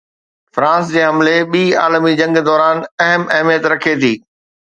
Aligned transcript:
France 0.53 0.85
جي 0.93 1.01
حملي 1.07 1.37
ٻي 1.51 1.63
عالمي 1.81 2.13
جنگ 2.21 2.35
دوران 2.47 2.77
اهم 3.05 3.21
اهميت 3.35 3.63
رکي 3.71 3.93
ٿي. 4.01 4.13